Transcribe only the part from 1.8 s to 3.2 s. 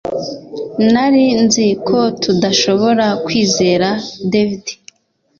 ko tudashobora